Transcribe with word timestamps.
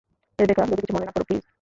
Rebecca, 0.39 0.63
যদি 0.65 0.81
কিছু 0.81 0.93
মনে 0.95 1.05
না 1.05 1.11
করো, 1.11 1.23
প্লিজ? 1.23 1.43